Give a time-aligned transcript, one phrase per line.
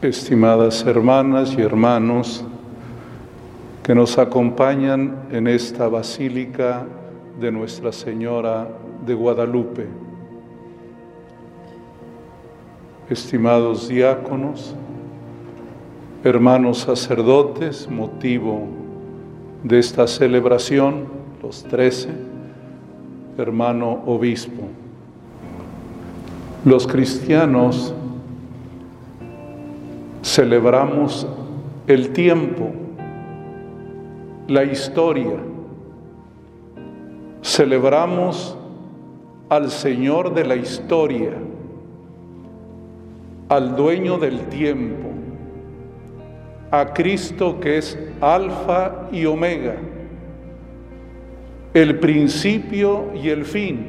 [0.00, 2.44] Estimadas hermanas y hermanos
[3.82, 6.86] que nos acompañan en esta basílica
[7.40, 8.68] de Nuestra Señora
[9.04, 9.86] de Guadalupe,
[13.10, 14.76] estimados diáconos,
[16.22, 18.68] hermanos sacerdotes, motivo
[19.64, 22.08] de esta celebración, los trece,
[23.36, 24.64] hermano obispo.
[26.64, 27.94] Los cristianos
[30.22, 31.26] celebramos
[31.86, 32.70] el tiempo,
[34.48, 35.36] la historia,
[37.42, 38.56] celebramos
[39.48, 41.32] al Señor de la historia,
[43.48, 45.08] al dueño del tiempo,
[46.70, 49.76] a Cristo que es alfa y omega,
[51.74, 53.86] el principio y el fin,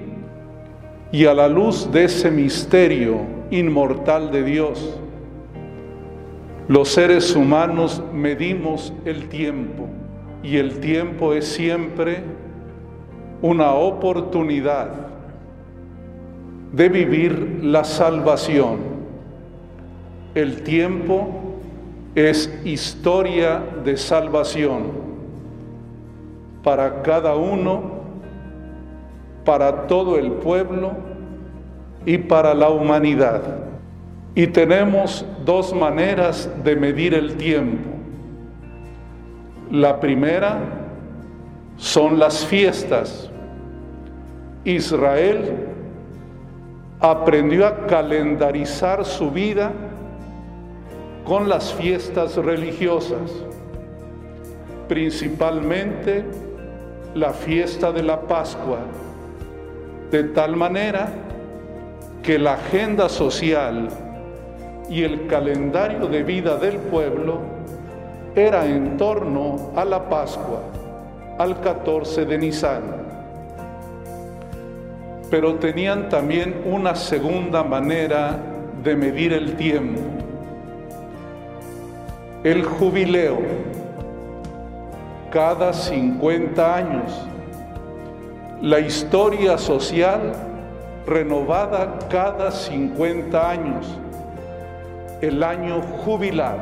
[1.12, 3.22] y a la luz de ese misterio
[3.52, 5.00] inmortal de Dios
[6.70, 9.88] los seres humanos medimos el tiempo
[10.44, 12.22] y el tiempo es siempre
[13.42, 14.92] una oportunidad
[16.72, 18.78] de vivir la salvación.
[20.36, 21.30] El tiempo
[22.14, 25.09] es historia de salvación
[26.64, 28.00] para cada uno,
[29.46, 30.92] para todo el pueblo
[32.06, 33.42] y para la humanidad.
[34.36, 37.90] Y tenemos dos maneras de medir el tiempo.
[39.72, 40.60] La primera
[41.78, 43.30] son las fiestas.
[44.66, 45.68] Israel
[47.00, 49.72] aprendió a calendarizar su vida
[51.24, 53.32] con las fiestas religiosas,
[54.88, 56.26] principalmente
[57.16, 58.80] la fiesta de la Pascua,
[60.12, 61.10] de tal manera
[62.24, 63.90] que la agenda social
[64.90, 67.40] y el calendario de vida del pueblo
[68.36, 70.62] era en torno a la Pascua,
[71.38, 72.84] al 14 de Nisan.
[75.30, 78.38] Pero tenían también una segunda manera
[78.84, 80.02] de medir el tiempo,
[82.44, 83.38] el jubileo,
[85.32, 87.28] cada 50 años,
[88.62, 90.34] la historia social
[91.06, 93.98] renovada cada 50 años
[95.22, 96.58] el año jubilar,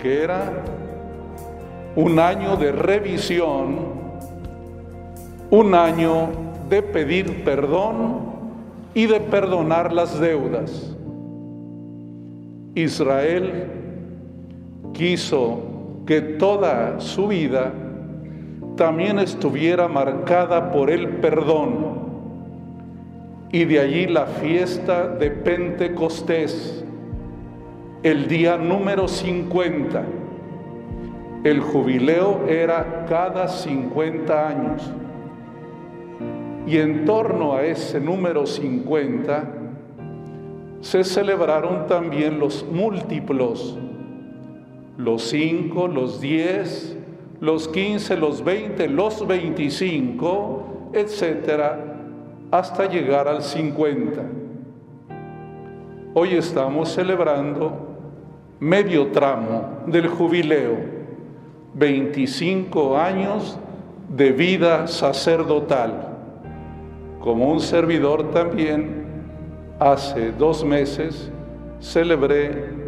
[0.00, 0.52] que era
[1.94, 3.96] un año de revisión,
[5.50, 6.28] un año
[6.68, 8.36] de pedir perdón
[8.94, 10.94] y de perdonar las deudas.
[12.74, 13.70] Israel
[14.92, 15.75] quiso
[16.06, 17.72] que toda su vida
[18.76, 21.96] también estuviera marcada por el perdón
[23.52, 26.84] y de allí la fiesta de Pentecostés,
[28.02, 30.04] el día número 50.
[31.44, 34.92] El jubileo era cada 50 años.
[36.66, 39.44] Y en torno a ese número 50
[40.80, 43.78] se celebraron también los múltiplos,
[44.96, 46.96] los 5, los 10,
[47.40, 51.78] los 15, los 20, los 25, etcétera,
[52.50, 54.22] hasta llegar al 50.
[56.14, 57.72] Hoy estamos celebrando
[58.58, 60.76] medio tramo del jubileo,
[61.74, 63.58] 25 años
[64.08, 66.14] de vida sacerdotal.
[67.20, 69.04] Como un servidor también,
[69.78, 71.30] hace dos meses
[71.80, 72.85] celebré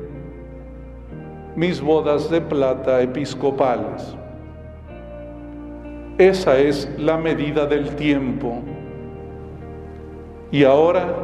[1.59, 4.15] mis bodas de plata episcopales.
[6.17, 8.63] Esa es la medida del tiempo
[10.53, 11.17] y ahora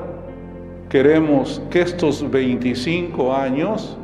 [0.89, 3.97] queremos que estos 25 años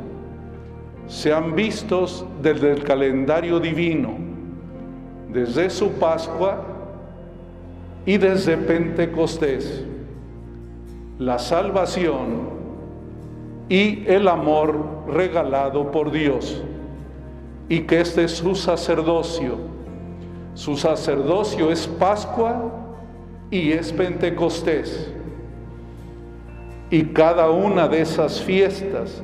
[1.05, 4.11] sean vistos desde el calendario divino,
[5.33, 6.63] desde su Pascua
[8.05, 9.83] y desde Pentecostés.
[11.19, 12.60] La salvación
[13.71, 16.61] y el amor regalado por Dios.
[17.69, 19.55] Y que este es su sacerdocio.
[20.55, 22.69] Su sacerdocio es Pascua
[23.49, 25.13] y es Pentecostés.
[26.89, 29.23] Y cada una de esas fiestas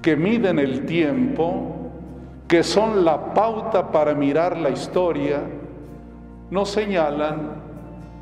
[0.00, 1.90] que miden el tiempo,
[2.46, 5.40] que son la pauta para mirar la historia,
[6.52, 7.64] nos señalan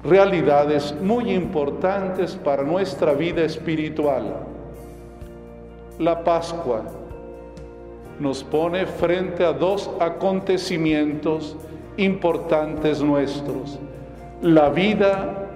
[0.03, 4.54] realidades muy importantes para nuestra vida espiritual.
[5.99, 6.83] La Pascua
[8.19, 11.57] nos pone frente a dos acontecimientos
[11.97, 13.79] importantes nuestros,
[14.43, 15.49] la vida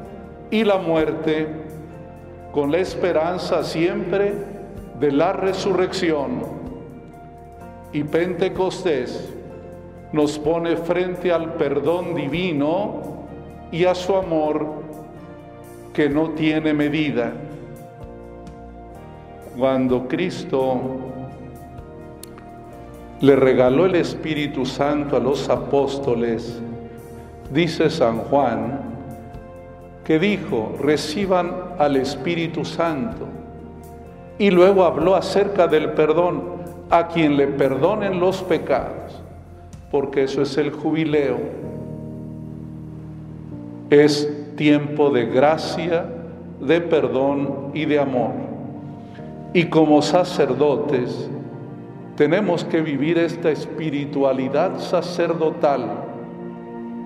[0.51, 1.49] y la muerte,
[2.53, 4.33] con la esperanza siempre
[5.01, 6.43] de la resurrección.
[7.93, 9.35] Y Pentecostés
[10.13, 13.27] nos pone frente al perdón divino
[13.73, 14.67] y a su amor
[15.93, 17.33] que no tiene medida.
[19.59, 20.81] Cuando Cristo
[23.21, 26.63] le regaló el Espíritu Santo a los apóstoles,
[27.53, 28.79] dice San Juan,
[30.05, 33.27] que dijo, reciban al Espíritu Santo.
[34.39, 36.59] Y luego habló acerca del perdón,
[36.89, 39.21] a quien le perdonen los pecados,
[39.91, 41.37] porque eso es el jubileo.
[43.91, 46.07] Es tiempo de gracia,
[46.61, 48.48] de perdón y de amor.
[49.55, 51.31] Y como sacerdotes,
[52.17, 56.05] tenemos que vivir esta espiritualidad sacerdotal,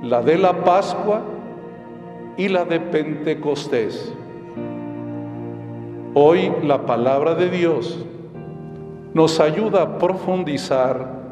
[0.02, 1.22] la de la Pascua
[2.36, 4.12] y la de Pentecostés.
[6.14, 8.04] Hoy la palabra de Dios
[9.14, 11.22] nos ayuda a profundizar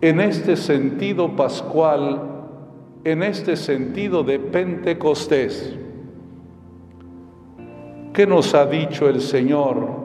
[0.00, 2.22] en este sentido pascual,
[3.04, 5.76] en este sentido de Pentecostés.
[8.14, 10.01] ¿Qué nos ha dicho el Señor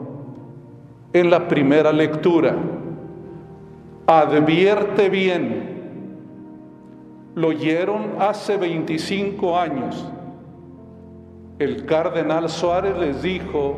[1.12, 2.54] en la primera lectura?
[4.08, 5.76] advierte bien.
[7.34, 10.10] Lo oyeron hace 25 años.
[11.58, 13.76] El cardenal Suárez les dijo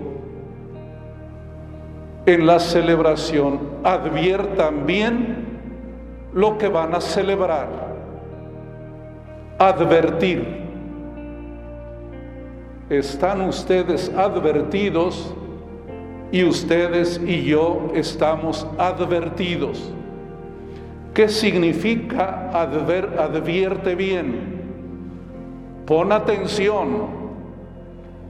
[2.27, 5.59] en la celebración, adviertan bien
[6.32, 7.69] lo que van a celebrar.
[9.59, 10.61] Advertir.
[12.88, 15.35] Están ustedes advertidos
[16.32, 19.93] y ustedes y yo estamos advertidos.
[21.15, 24.61] ¿Qué significa advierte bien?
[25.87, 27.21] Pon atención.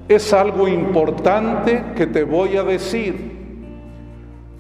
[0.08, 3.38] Es algo importante que te voy a decir.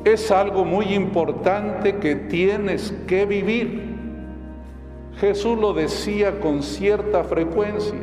[0.04, 3.90] Es algo muy importante que tienes que vivir.
[5.16, 7.98] Jesús lo decía con cierta frecuencia.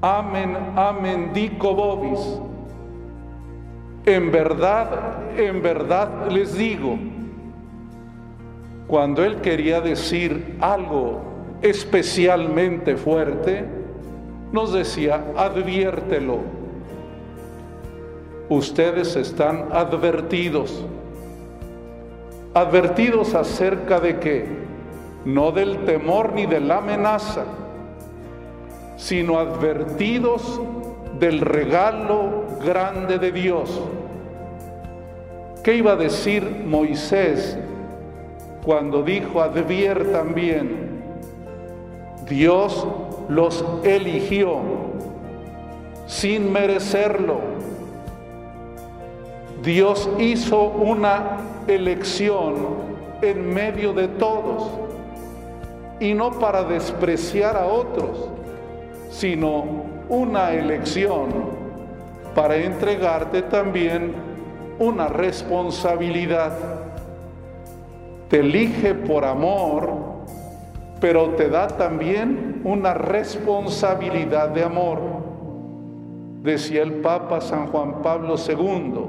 [0.00, 2.40] Amén, amén, dico vobis.
[4.06, 6.98] En verdad, en verdad les digo
[8.86, 11.22] cuando él quería decir algo
[11.62, 13.64] especialmente fuerte,
[14.52, 16.38] nos decía, adviértelo.
[18.50, 20.84] Ustedes están advertidos.
[22.52, 24.46] Advertidos acerca de qué?
[25.24, 27.44] No del temor ni de la amenaza,
[28.96, 30.60] sino advertidos
[31.18, 33.80] del regalo grande de Dios.
[35.62, 37.56] ¿Qué iba a decir Moisés
[38.64, 41.02] cuando dijo adviertan bien,
[42.26, 42.86] Dios
[43.28, 44.60] los eligió
[46.06, 47.40] sin merecerlo.
[49.62, 52.54] Dios hizo una elección
[53.20, 54.70] en medio de todos
[56.00, 58.28] y no para despreciar a otros,
[59.10, 59.64] sino
[60.08, 61.63] una elección
[62.34, 64.14] para entregarte también
[64.78, 66.52] una responsabilidad
[68.28, 69.90] te elige por amor,
[71.00, 74.98] pero te da también una responsabilidad de amor.
[76.42, 79.06] Decía el Papa San Juan Pablo II,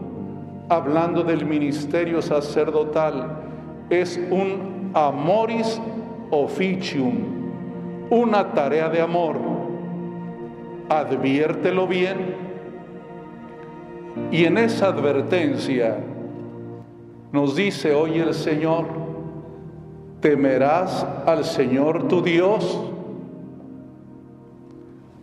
[0.69, 3.37] hablando del ministerio sacerdotal,
[3.89, 5.81] es un amoris
[6.29, 7.15] officium,
[8.09, 9.37] una tarea de amor.
[10.89, 12.44] Adviértelo bien.
[14.31, 15.97] Y en esa advertencia
[17.31, 18.85] nos dice hoy el Señor,
[20.21, 22.79] temerás al Señor tu Dios,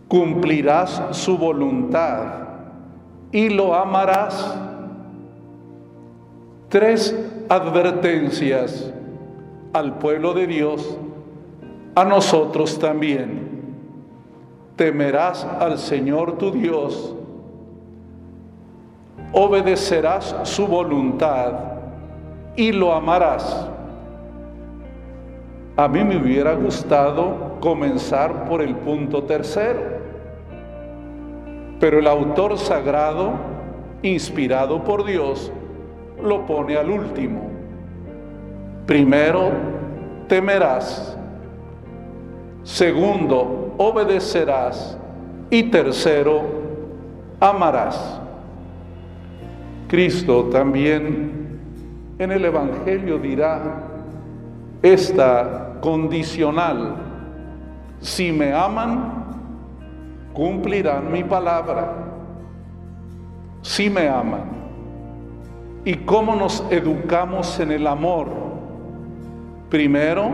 [0.07, 2.21] cumplirás su voluntad
[3.31, 4.59] y lo amarás.
[6.69, 7.15] Tres
[7.49, 8.93] advertencias
[9.73, 10.97] al pueblo de Dios,
[11.95, 13.51] a nosotros también.
[14.75, 17.15] Temerás al Señor tu Dios,
[19.33, 21.53] obedecerás su voluntad
[22.55, 23.67] y lo amarás.
[25.75, 29.81] A mí me hubiera gustado comenzar por el punto tercero,
[31.79, 33.31] pero el autor sagrado,
[34.03, 35.51] inspirado por Dios,
[36.21, 37.49] lo pone al último.
[38.85, 39.49] Primero,
[40.27, 41.17] temerás.
[42.61, 44.97] Segundo, obedecerás.
[45.49, 46.41] Y tercero,
[47.39, 48.22] amarás.
[49.93, 51.59] Cristo también
[52.17, 53.91] en el Evangelio dirá,
[54.81, 56.95] esta condicional.
[57.99, 59.13] Si me aman,
[60.33, 61.93] cumplirán mi palabra.
[63.61, 64.45] Si me aman.
[65.85, 68.29] ¿Y cómo nos educamos en el amor?
[69.69, 70.31] Primero,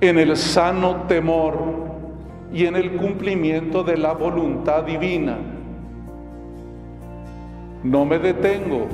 [0.00, 1.58] en el sano temor
[2.54, 5.36] y en el cumplimiento de la voluntad divina.
[7.84, 8.86] No me detengo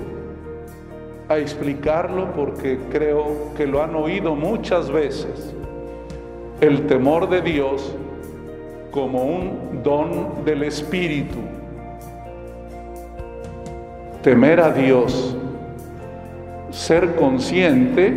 [1.28, 5.54] a explicarlo porque creo que lo han oído muchas veces.
[6.60, 7.94] El temor de Dios
[8.90, 11.38] como un don del Espíritu.
[14.24, 15.36] Temer a Dios,
[16.70, 18.12] ser consciente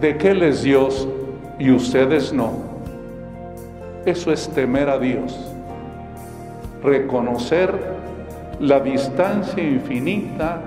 [0.00, 1.06] de que Él es Dios
[1.58, 2.52] y ustedes no.
[4.06, 5.38] Eso es temer a Dios.
[6.82, 8.01] Reconocer
[8.62, 10.60] la distancia infinita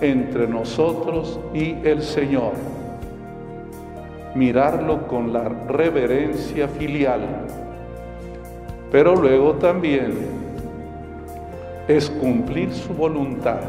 [0.00, 2.52] entre nosotros y el Señor.
[4.34, 7.20] Mirarlo con la reverencia filial.
[8.90, 10.14] Pero luego también
[11.86, 13.60] es cumplir su voluntad.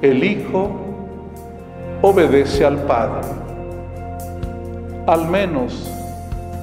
[0.00, 0.70] El Hijo
[2.00, 3.28] obedece al Padre.
[5.06, 5.86] Al menos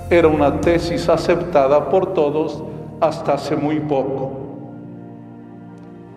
[0.10, 2.64] era una tesis aceptada por todos
[3.00, 4.51] hasta hace muy poco,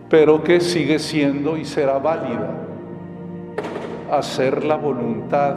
[0.08, 2.50] pero que sigue siendo y será válida.
[4.10, 5.54] Hacer la voluntad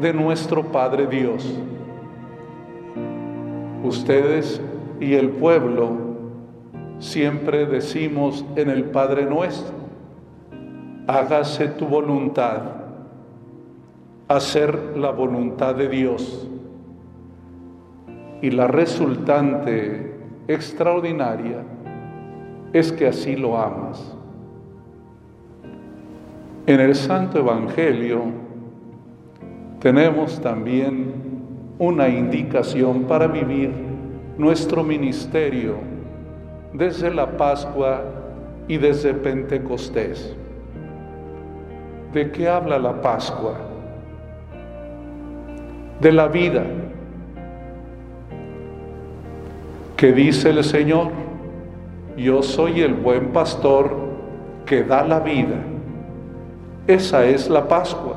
[0.00, 1.46] de nuestro Padre Dios.
[3.84, 4.60] Ustedes
[5.00, 5.92] y el pueblo
[6.98, 9.74] siempre decimos en el Padre nuestro,
[11.06, 12.62] hágase tu voluntad,
[14.26, 16.48] hacer la voluntad de Dios.
[18.40, 20.16] Y la resultante
[20.46, 21.64] extraordinaria
[22.72, 24.14] es que así lo amas.
[26.66, 28.24] En el Santo Evangelio
[29.80, 31.12] tenemos también
[31.78, 33.70] una indicación para vivir
[34.36, 35.76] nuestro ministerio
[36.72, 38.02] desde la Pascua
[38.66, 40.36] y desde Pentecostés.
[42.12, 43.54] ¿De qué habla la Pascua?
[46.00, 46.64] De la vida.
[49.96, 51.27] Que dice el Señor,
[52.18, 53.90] yo soy el buen pastor
[54.66, 55.56] que da la vida.
[56.86, 58.16] Esa es la Pascua,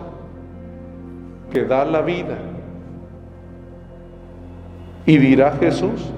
[1.52, 2.38] que da la vida.
[5.06, 6.12] Y dirá Jesús,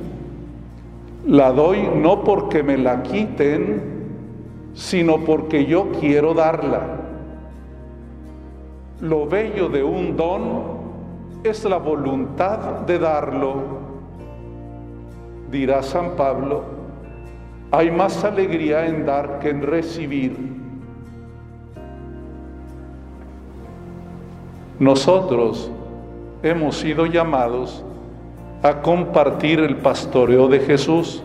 [1.25, 3.81] la doy no porque me la quiten,
[4.73, 6.81] sino porque yo quiero darla.
[9.01, 10.41] Lo bello de un don
[11.43, 13.55] es la voluntad de darlo.
[15.51, 16.72] Dirá San Pablo,
[17.73, 20.37] hay más alegría en dar que en recibir.
[24.77, 25.71] Nosotros
[26.43, 27.83] hemos sido llamados
[28.61, 31.23] a compartir el pastoreo de Jesús,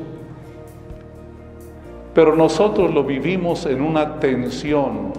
[2.15, 5.13] pero nosotros lo vivimos en una tensión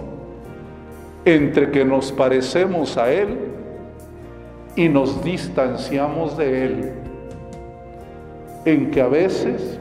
[1.24, 3.38] entre que nos parecemos a Él
[4.74, 6.92] y nos distanciamos de Él,
[8.64, 9.78] en que a veces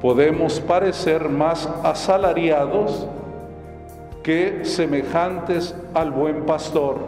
[0.00, 3.06] podemos parecer más asalariados
[4.22, 6.98] que semejantes al buen pastor.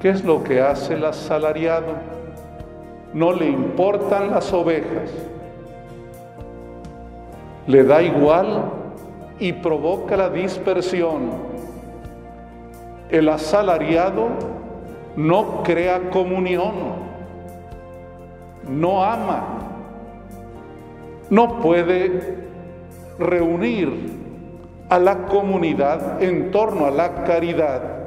[0.00, 1.94] ¿Qué es lo que hace el asalariado?
[3.14, 5.10] No le importan las ovejas,
[7.66, 8.64] le da igual
[9.38, 11.52] y provoca la dispersión
[13.12, 14.28] el asalariado
[15.16, 16.72] no crea comunión,
[18.66, 19.61] no ama,
[21.32, 22.36] no puede
[23.18, 23.90] reunir
[24.90, 28.06] a la comunidad en torno a la caridad.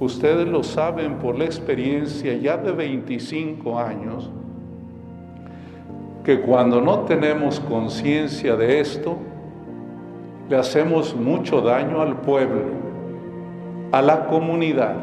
[0.00, 4.32] Ustedes lo saben por la experiencia ya de 25 años,
[6.24, 9.16] que cuando no tenemos conciencia de esto,
[10.50, 12.62] le hacemos mucho daño al pueblo
[13.92, 14.96] a la comunidad.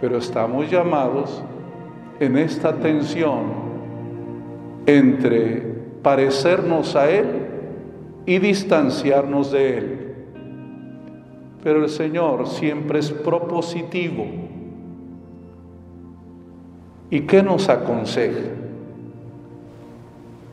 [0.00, 1.44] Pero estamos llamados
[2.18, 3.65] en esta tensión
[4.86, 5.62] entre
[6.02, 7.26] parecernos a Él
[8.24, 10.14] y distanciarnos de Él.
[11.62, 14.24] Pero el Señor siempre es propositivo.
[17.10, 18.38] ¿Y qué nos aconseja?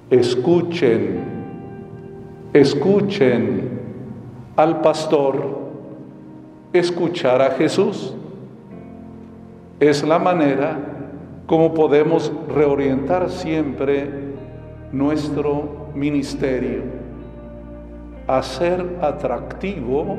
[0.09, 1.19] Escuchen,
[2.53, 3.69] escuchen
[4.55, 5.63] al pastor
[6.73, 8.13] escuchar a Jesús.
[9.79, 10.92] Es la manera
[11.45, 14.09] como podemos reorientar siempre
[14.91, 16.83] nuestro ministerio,
[18.27, 20.17] hacer atractivo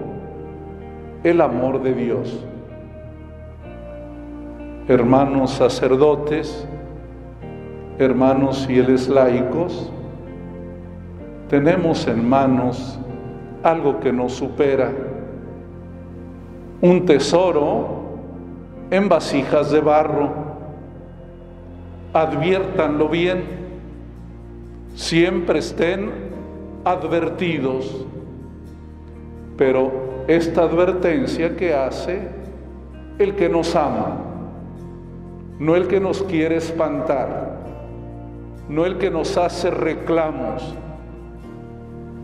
[1.22, 2.44] el amor de Dios.
[4.86, 6.68] Hermanos sacerdotes,
[7.98, 9.90] hermanos fieles laicos,
[11.48, 12.98] tenemos en manos
[13.62, 14.92] algo que nos supera,
[16.82, 18.04] un tesoro
[18.90, 20.43] en vasijas de barro.
[22.14, 23.42] Adviértanlo bien,
[24.94, 26.12] siempre estén
[26.84, 28.06] advertidos,
[29.56, 29.90] pero
[30.28, 32.20] esta advertencia que hace
[33.18, 34.16] el que nos ama,
[35.58, 37.58] no el que nos quiere espantar,
[38.68, 40.72] no el que nos hace reclamos,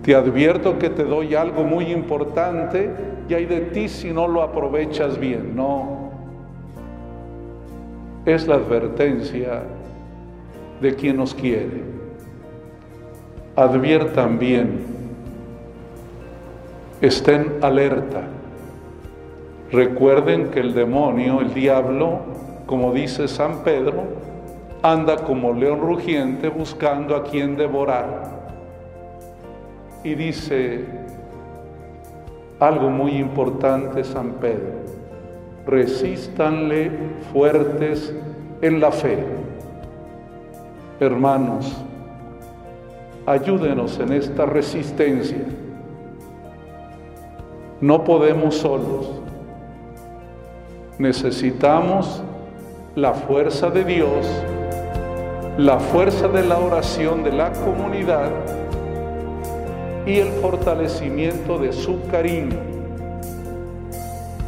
[0.04, 2.94] te advierto que te doy algo muy importante
[3.28, 5.56] y hay de ti si no lo aprovechas bien.
[5.56, 6.12] No.
[8.24, 9.64] Es la advertencia
[10.80, 11.82] de quien nos quiere.
[13.56, 14.80] Adviertan bien.
[17.00, 18.22] Estén alerta.
[19.72, 22.20] Recuerden que el demonio, el diablo,
[22.66, 24.04] como dice San Pedro,
[24.82, 28.40] anda como león rugiente buscando a quien devorar
[30.02, 30.84] y dice
[32.58, 34.80] algo muy importante San Pedro,
[35.66, 36.90] resístanle
[37.32, 38.14] fuertes
[38.62, 39.39] en la fe.
[41.00, 41.74] Hermanos,
[43.24, 45.46] ayúdenos en esta resistencia.
[47.80, 49.08] No podemos solos.
[50.98, 52.22] Necesitamos
[52.94, 54.26] la fuerza de Dios,
[55.56, 58.30] la fuerza de la oración de la comunidad
[60.04, 62.58] y el fortalecimiento de su cariño.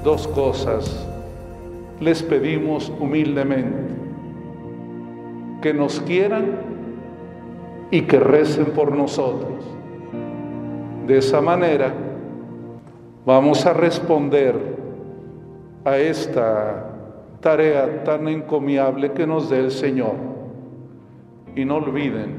[0.05, 1.07] Dos cosas
[1.99, 3.82] les pedimos humildemente,
[5.63, 6.57] que nos quieran
[7.91, 9.65] y que recen por nosotros.
[11.07, 11.95] De esa manera
[13.25, 14.55] vamos a responder
[15.85, 16.91] a esta
[17.41, 20.15] tarea tan encomiable que nos dé el Señor.
[21.57, 22.37] Y no olviden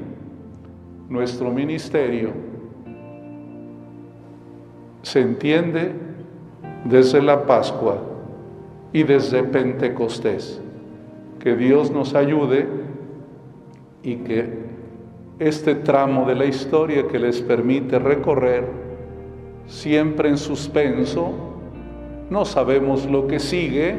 [1.10, 2.54] nuestro ministerio
[5.04, 5.92] se entiende
[6.86, 8.02] desde la Pascua
[8.94, 10.62] y desde Pentecostés.
[11.40, 12.68] Que Dios nos ayude
[14.04, 14.48] y que
[15.39, 18.68] este tramo de la historia que les permite recorrer,
[19.68, 21.32] siempre en suspenso,
[22.30, 23.96] no sabemos lo que sigue,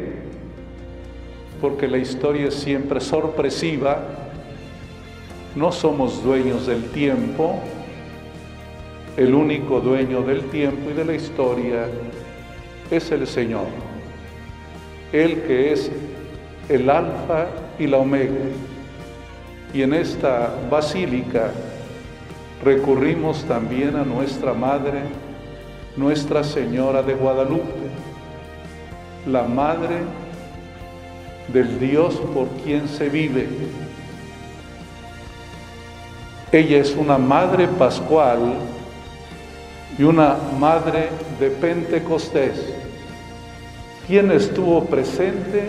[1.60, 3.98] porque la historia es siempre sorpresiva,
[5.56, 7.60] no somos dueños del tiempo,
[9.16, 11.86] el único dueño del tiempo y de la historia
[12.90, 13.66] es el Señor,
[15.12, 15.90] el que es
[16.68, 17.46] el alfa
[17.78, 18.34] y la omega.
[19.74, 21.50] Y en esta basílica
[22.62, 25.00] recurrimos también a nuestra Madre,
[25.96, 27.88] Nuestra Señora de Guadalupe,
[29.26, 29.96] la Madre
[31.52, 33.48] del Dios por quien se vive.
[36.52, 38.54] Ella es una Madre Pascual
[39.98, 41.08] y una madre
[41.40, 42.64] de Pentecostés.
[44.06, 45.68] ¿Quién estuvo presente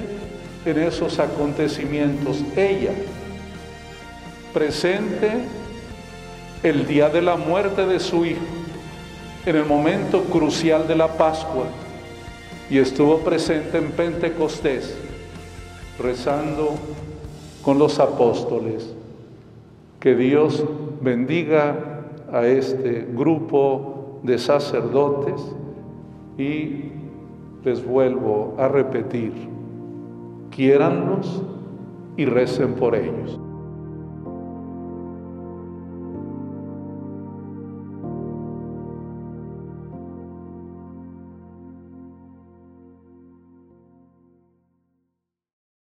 [0.63, 2.43] en esos acontecimientos?
[2.55, 2.91] Ella.
[4.55, 5.31] Presente
[6.63, 8.39] el día de la muerte de su hijo,
[9.45, 11.65] en el momento crucial de la Pascua,
[12.69, 14.97] y estuvo presente en Pentecostés,
[15.99, 16.75] rezando
[17.63, 18.95] con los apóstoles.
[19.99, 20.63] Que Dios
[21.01, 25.53] bendiga a este grupo de sacerdotes
[26.37, 26.93] y
[27.65, 29.33] les vuelvo a repetir,
[30.49, 31.43] quiéranlos
[32.15, 33.37] y recen por ellos.